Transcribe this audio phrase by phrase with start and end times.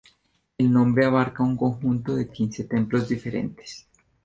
[0.57, 3.87] El nombre abarca un conjunto de quince templos diferentes.